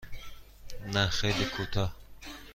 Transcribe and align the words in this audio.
نه 0.93 1.07
خیلی 1.09 1.45
کوتاه. 1.45 1.95